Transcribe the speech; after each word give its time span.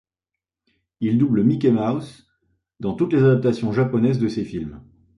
Il 0.99 1.19
double 1.19 1.43
Mickey 1.43 1.69
Mouse 1.69 2.25
dans 2.79 2.95
toutes 2.95 3.13
les 3.13 3.21
adaptations 3.23 3.71
japonaises 3.71 4.17
de 4.17 4.29
ses 4.29 4.45
films. 4.45 4.81